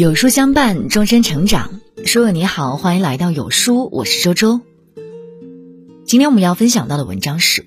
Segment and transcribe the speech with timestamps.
[0.00, 1.78] 有书相伴，终身成长。
[2.06, 4.62] 书友你好，欢迎来到有书，我是周周。
[6.06, 7.66] 今天我们要分享到的文章是：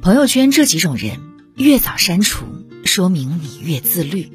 [0.00, 1.18] 朋友圈这几种人，
[1.56, 2.46] 越早删除，
[2.84, 4.28] 说明你越自律。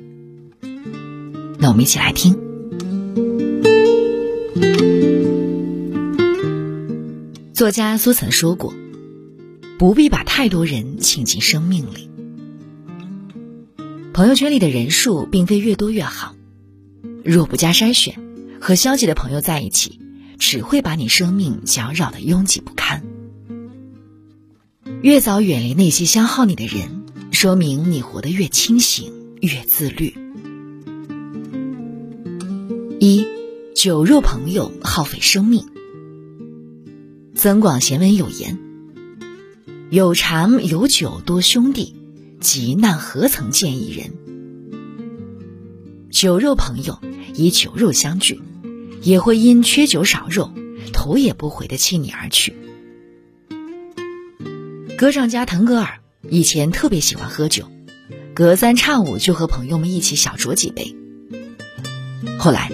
[1.58, 2.38] 那我们一起来听。
[7.54, 8.74] 作家苏曾说过
[9.80, 12.10] ：“不必把太多人请进生命里。”
[14.12, 16.36] 朋友圈里的人数并非越多越好。
[17.28, 18.18] 若不加筛选，
[18.62, 20.00] 和消极的朋友在一起，
[20.40, 23.04] 只会把你生命搅扰的拥挤不堪。
[25.02, 30.16] 越早远离那些消耗你的人，说明你活得越清醒、越自律。
[33.02, 33.28] 一，
[33.76, 35.64] 酒肉朋友耗费生命。
[37.36, 38.58] 《增广贤文》有言
[39.92, 41.94] ：“有禅有酒多兄弟，
[42.40, 44.14] 急难何曾见一人。”
[46.10, 46.98] 酒肉朋友。
[47.38, 48.42] 以酒肉相聚，
[49.04, 50.52] 也会因缺酒少肉，
[50.92, 52.56] 头也不回的弃你而去。
[54.98, 57.70] 歌唱家腾格尔以前特别喜欢喝酒，
[58.34, 60.96] 隔三差五就和朋友们一起小酌几杯。
[62.40, 62.72] 后来，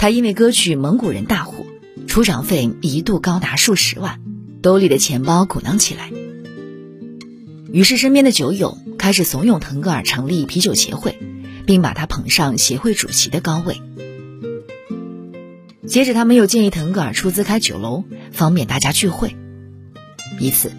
[0.00, 1.64] 他因为歌曲《蒙古人》大火，
[2.08, 4.20] 出场费一度高达数十万，
[4.62, 6.10] 兜里的钱包鼓囊起来。
[7.72, 11.16] 于是，身边的酒友开始怂恿腾格尔成立啤酒协会。
[11.66, 13.82] 并把他捧上协会主席的高位。
[15.86, 19.36] 接着，他们又建议腾格尔出资开酒楼，方便大家聚会。
[20.40, 20.72] 一次，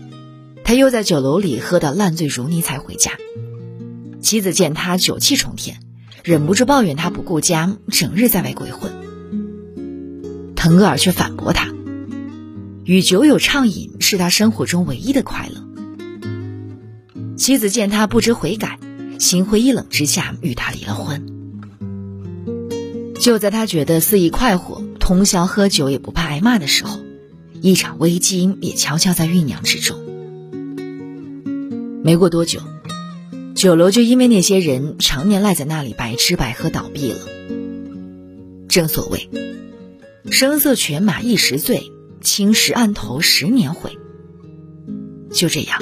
[0.63, 3.11] 他又在酒楼里喝到烂醉如泥才回家。
[4.19, 5.80] 妻子见他酒气冲天，
[6.23, 8.91] 忍不住抱怨他不顾家，整日在外鬼混。
[10.55, 11.73] 腾格尔却反驳他
[12.83, 15.63] ：“与酒友畅饮是他生活中唯一的快乐。”
[17.38, 18.77] 妻子见他不知悔改。
[19.19, 21.25] 心灰意冷之下，与他离了婚。
[23.19, 26.99] 就在他觉得肆意快活、通宵喝酒也不怕挨骂的时候，
[27.61, 29.97] 一场危机也悄悄在酝酿之中。
[32.03, 32.61] 没过多久，
[33.55, 37.17] 酒楼就因为那些人常年赖在那里白吃白喝倒闭了。
[38.69, 39.30] 正所谓
[40.30, 43.97] “声色犬马一时醉，青石案头十年悔”。
[45.33, 45.81] 就这样，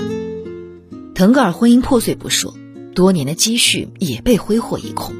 [1.13, 2.55] 腾格尔婚姻破碎不说。
[2.95, 5.13] 多年的积蓄也被挥霍一空。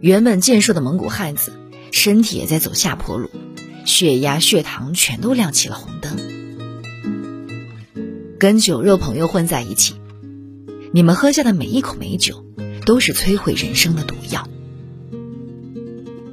[0.00, 1.52] 原本健硕的蒙古汉子，
[1.90, 3.28] 身体也在走下坡路，
[3.84, 6.16] 血压、血糖全都亮起了红灯。
[8.38, 9.96] 跟酒肉朋友混在一起，
[10.92, 12.44] 你们喝下的每一口美酒，
[12.86, 14.48] 都是摧毁人生的毒药，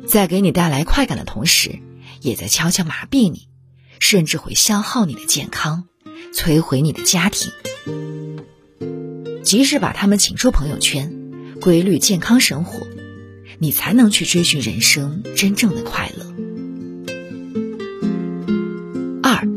[0.05, 1.79] 在给你带来快感的同时，
[2.21, 3.47] 也在悄悄麻痹你，
[3.99, 5.85] 甚至会消耗你的健康，
[6.35, 7.51] 摧毁你的家庭。
[9.43, 11.11] 及时把他们请出朋友圈，
[11.59, 12.87] 规律健康生活，
[13.59, 16.25] 你才能去追寻人生真正的快乐。
[19.23, 19.47] 二，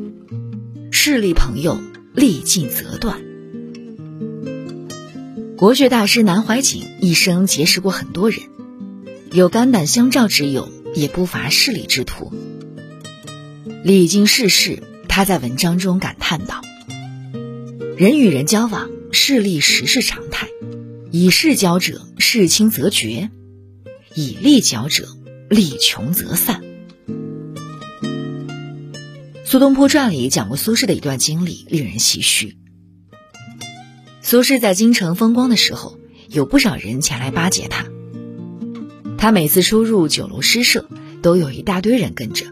[0.90, 1.78] 势利朋友
[2.14, 3.22] 利尽则断。
[5.56, 8.40] 国学大师南怀瑾一生结识过很多人，
[9.32, 12.32] 有肝胆相照之友，也不乏势利之徒。
[13.82, 16.62] 历经世事，他在文章中感叹道
[17.96, 20.48] ：“人与人交往。”势利实是常态，
[21.10, 23.30] 以势交者，势轻则绝；
[24.14, 25.08] 以利交者，
[25.48, 26.62] 利穷则散。
[29.44, 32.58] 苏东坡传里讲过苏轼的一段经历，令人唏嘘。
[34.20, 35.98] 苏轼在京城风光的时候，
[36.28, 37.86] 有不少人前来巴结他。
[39.16, 40.88] 他每次出入酒楼诗社，
[41.22, 42.46] 都有一大堆人跟着。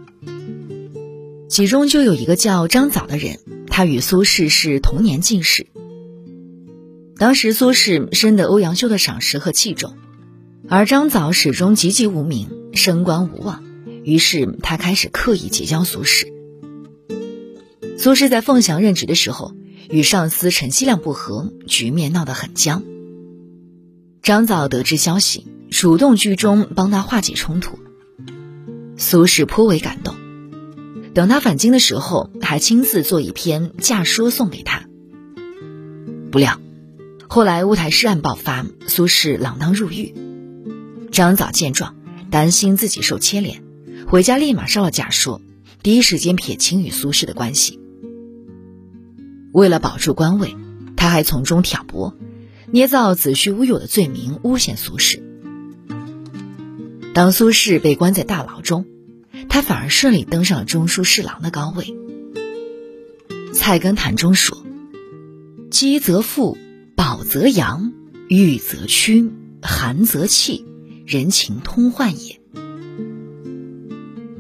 [1.49, 5.67] 其中就有一个叫张藻的人，他与苏轼是同年进士。
[7.22, 9.94] 当时苏轼深得欧阳修的赏识和器重，
[10.69, 13.62] 而张藻始终籍籍无名，升官无望，
[14.03, 16.27] 于是他开始刻意结交苏轼。
[17.97, 19.55] 苏轼在凤翔任职的时候，
[19.88, 22.82] 与上司陈希亮不和，局面闹得很僵。
[24.20, 27.79] 张藻得知消息，主动居中帮他化解冲突，
[28.96, 30.17] 苏轼颇为感动。
[31.14, 34.82] 等他返京的时候，还亲自做一篇假书送给他。
[36.32, 36.58] 不料。
[37.34, 40.14] 后来乌台诗案爆发，苏轼锒铛入狱。
[41.12, 41.96] 张藻见状，
[42.31, 43.64] 担心自己受牵连，
[44.06, 45.40] 回家立马烧了假书，
[45.82, 47.81] 第一时间撇清与苏轼的关系。
[49.50, 50.55] 为了保住官位，
[50.94, 52.14] 他还从中挑拨，
[52.70, 55.23] 捏造子虚乌有的罪名诬陷苏轼。
[57.14, 58.84] 当苏轼被关在大牢中，
[59.49, 61.96] 他反而顺利登上了中书侍郎的高位。
[63.55, 64.62] 《菜根谭》中说
[65.73, 66.58] ：“积则富。
[66.94, 67.93] 饱则扬，
[68.29, 69.31] 郁则屈，
[69.62, 70.65] 寒则气，
[71.06, 72.41] 人情通患也。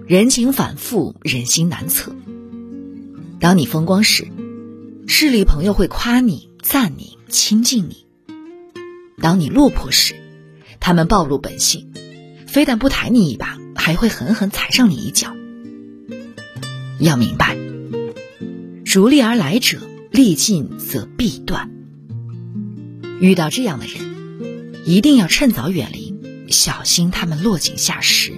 [0.06, 2.14] 人情反复，人心难测。
[3.40, 4.26] 当你风光时，
[5.06, 8.06] 势力朋友会夸你、赞你、亲近你；
[9.20, 10.14] 当你落魄时，
[10.78, 11.92] 他们暴露本性，
[12.46, 15.34] 非但不抬你一把，还会狠狠踩上你一脚。
[17.00, 17.56] 要明白，
[18.84, 21.70] 逐利而来者，利尽则必断。
[23.22, 26.12] 遇到这样的人，一定要趁早远离，
[26.48, 28.32] 小心他们落井下石。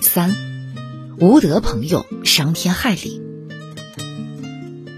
[0.00, 0.32] 三，
[1.18, 3.20] 无德朋友伤天害理。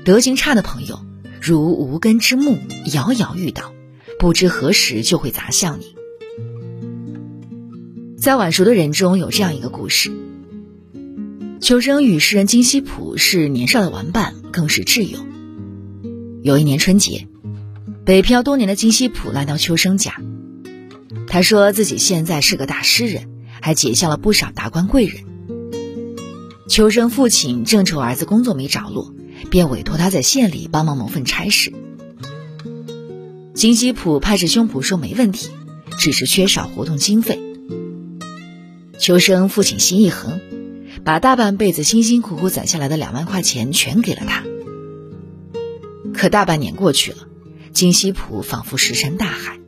[0.05, 1.07] 德行差的朋友，
[1.41, 2.59] 如无根之木，
[2.93, 3.73] 摇摇欲倒，
[4.19, 5.97] 不知何时就会砸向你。
[8.19, 10.12] 在晚熟的人中有这样一个故事：
[11.62, 15.19] 秋生与诗人金希普是年少的玩伴，更是挚友。
[16.47, 17.27] 有一年春节，
[18.05, 20.15] 北漂多年的金希普来到秋生家，
[21.27, 23.29] 他说自己现在是个大诗人，
[23.61, 25.25] 还结下了不少达官贵人。
[26.69, 29.13] 秋生父亲正愁儿子工作没着落。
[29.51, 31.73] 便委托他在县里帮忙谋份差事。
[33.53, 35.51] 金希普拍着胸脯说：“没问题，
[35.99, 37.41] 只是缺少活动经费。”
[38.99, 40.41] 秋生父亲心一横，
[41.05, 44.45] 把大半辈子辛辛苦苦攒下来的两万块钱全给了他。
[46.17, 47.19] 可大半年过去了，
[47.73, 49.61] 金希普仿佛石沉大海。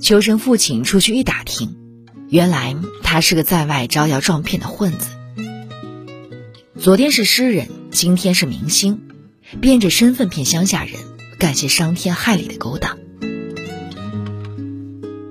[0.00, 1.76] 秋生父亲出去一打听，
[2.28, 5.08] 原来他是个在外招摇撞骗的混子。
[6.80, 7.68] 昨天是诗人。
[7.92, 9.08] 今天是明星，
[9.58, 11.00] 变着身份骗乡下人，
[11.38, 12.98] 干些伤天害理的勾当。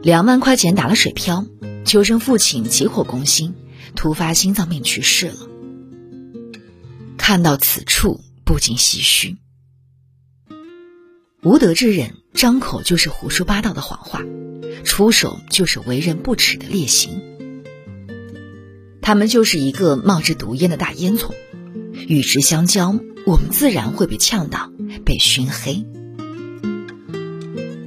[0.01, 1.45] 两万块钱打了水漂，
[1.85, 3.53] 秋生父亲急火攻心，
[3.95, 5.35] 突发心脏病去世了。
[7.17, 9.37] 看到此处，不禁唏嘘。
[11.45, 14.23] 无德之人，张口就是胡说八道的谎话，
[14.83, 17.21] 出手就是为人不耻的劣行。
[18.99, 21.33] 他们就是一个冒着毒烟的大烟囱。
[22.07, 24.71] 与之相交，我们自然会被呛到，
[25.05, 25.85] 被熏黑。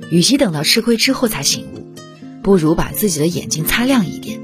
[0.09, 1.93] 与其等到吃亏之后才醒悟，
[2.45, 4.39] 不如把自己的眼睛擦亮一点，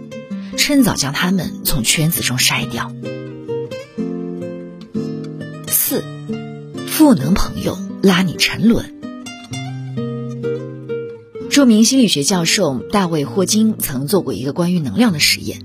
[0.56, 2.92] 趁早将他们从圈子中筛掉。
[5.68, 6.02] 四，
[6.88, 8.92] 赋能朋友拉你沉沦。
[11.54, 15.60] 著名心理学教授大卫霍金曾做过一个关于能量的实验，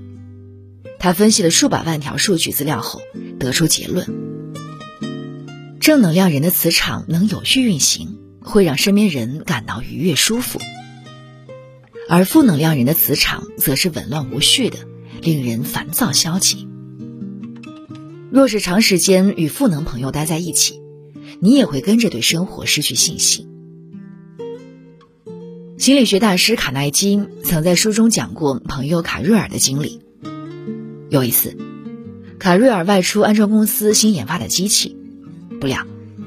[1.00, 3.02] 他分析了数百万条数据资料后。
[3.40, 4.06] 得出结论：
[5.80, 10.60] 正能量人的磁场能有序运行，会让身边人感到愉悦舒服；
[12.08, 14.78] 而负能量人的磁场则是紊乱无序的，
[15.20, 16.68] 令人烦躁消极。
[18.30, 20.80] 若是长时间与负能朋友待在一起，
[21.40, 23.49] 你也会跟着对生活失去信心。
[25.80, 30.02] 心理学大师卡耐基曾在书中讲过朋友卡瑞尔的经历。
[31.08, 31.56] 有一次。
[32.38, 34.94] 卡瑞尔外出安装公司新研发的机器，
[35.58, 35.86] 不料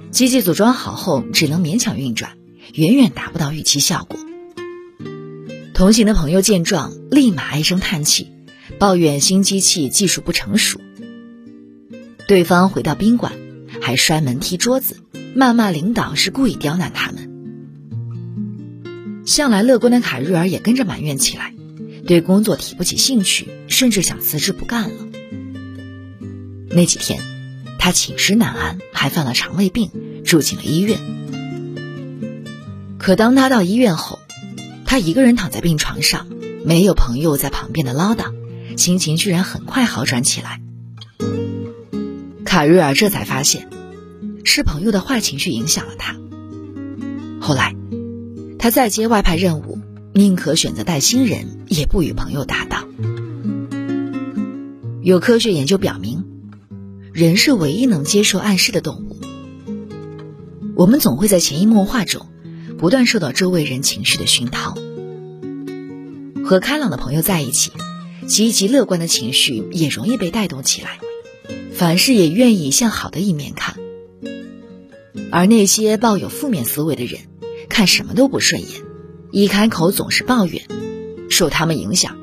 [0.09, 2.31] 机器组装好后只能勉强运转，
[2.73, 4.17] 远远达不到预期效果。
[5.75, 8.31] 同行的朋友见状，立马唉声叹气，
[8.79, 10.81] 抱怨新机器技术不成熟。
[12.27, 13.33] 对方回到宾馆，
[13.81, 14.97] 还摔门踢桌子，
[15.35, 17.32] 谩骂领导是故意刁难他们。
[19.25, 21.53] 向来乐观的卡瑞尔也跟着埋怨起来，
[22.06, 24.96] 对工作提不起兴趣，甚至想辞职不干了。
[26.70, 27.22] 那几天，
[27.80, 29.92] 他寝食难安，还犯了肠胃病，
[30.25, 31.00] 住进了医院。
[32.98, 34.20] 可当他到医院后，
[34.86, 36.27] 他一个人躺在病床上，
[36.65, 38.34] 没有朋友在旁边的唠叨，
[38.77, 40.62] 心情居然很快好转起来。
[42.46, 43.70] 卡瑞尔这才发现，
[44.44, 46.15] 是朋友的坏情绪影响了他。
[47.39, 47.75] 后来，
[48.63, 49.77] 他再接外派任务，
[50.13, 52.88] 宁可选择带新人，也不与朋友搭档。
[55.01, 56.24] 有科学研究表明。
[57.12, 59.17] 人是唯一能接受暗示的动物。
[60.77, 62.25] 我们总会在潜移默化中，
[62.77, 64.77] 不断受到周围人情绪的熏陶。
[66.46, 67.74] 和开朗的朋友在一起，
[68.27, 71.00] 积极乐观的情绪也容易被带动起来，
[71.74, 73.75] 凡事也愿意向好的一面看。
[75.32, 77.20] 而那些抱有负面思维的人，
[77.74, 78.70] 看什么都不顺眼，
[79.32, 80.63] 一开口总是抱怨，
[81.32, 82.15] 受他们影响，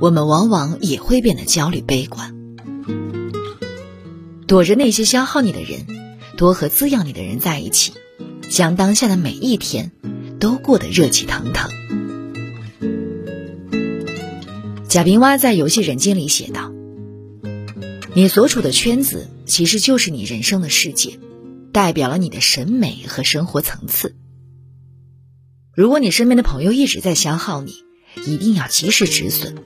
[0.00, 2.34] 我们往往也会变得焦虑悲观。
[4.48, 5.86] 躲着那些消耗你的人，
[6.36, 7.92] 多和滋养你的人在一起，
[8.50, 9.92] 将当下的每一天
[10.40, 11.70] 都过得热气腾腾。
[14.88, 16.72] 贾冰蛙在《游戏人间》里写道
[18.12, 21.20] ：“你所处的圈子其实就是你人生的世界，
[21.70, 24.16] 代表了你的审美和生活层次。
[25.76, 27.84] 如果你身边的朋友一直在消耗你，
[28.24, 29.56] 一定要及时止损。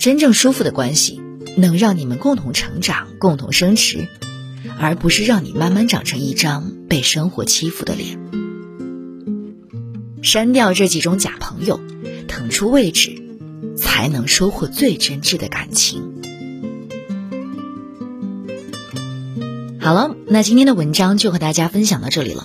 [0.00, 1.20] 真正舒服的关系，
[1.56, 4.08] 能让你们共同成长、共同升值，
[4.80, 8.18] 而不是让你慢慢长成一张被生活欺负的脸。
[10.24, 11.78] 删掉这几种假朋友，
[12.26, 13.22] 腾出位置，
[13.76, 16.02] 才能收获最真挚的感情。
[19.78, 22.44] 好了，那今天的文章就和大家分享到这里了。